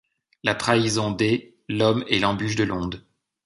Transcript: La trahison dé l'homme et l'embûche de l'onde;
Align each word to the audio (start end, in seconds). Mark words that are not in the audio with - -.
La 0.41 0.55
trahison 0.55 1.11
dé 1.11 1.59
l'homme 1.69 2.03
et 2.07 2.17
l'embûche 2.17 2.55
de 2.55 2.63
l'onde; 2.63 3.05